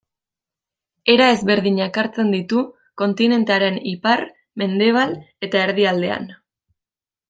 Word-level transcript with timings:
Era 1.15 1.27
ezberdinak 1.33 1.99
hartzen 2.03 2.33
ditu 2.37 2.65
kontinentearen 3.03 3.81
ipar, 3.95 4.27
mendebal 4.65 5.19
eta 5.51 5.67
erdialdean. 5.71 6.31